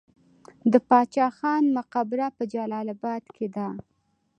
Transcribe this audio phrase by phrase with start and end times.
[0.71, 3.67] د باچا خان مقبره په جلال اباد کې ده